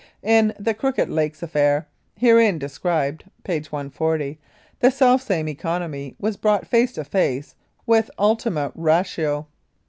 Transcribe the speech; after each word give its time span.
In 0.23 0.55
"The 0.59 0.73
Crooked 0.73 1.09
Lakes 1.09 1.43
Affair," 1.43 1.85
hereinafter 2.15 2.57
described 2.57 3.23
(page 3.43 3.71
140), 3.71 4.39
the 4.79 4.89
selfsame 4.89 5.51
economy 5.51 6.15
was 6.19 6.37
brought 6.37 6.65
face 6.65 6.93
to 6.93 7.03
face 7.03 7.53
with 7.85 8.09
ultima 8.17 8.71
ratio. 8.73 9.45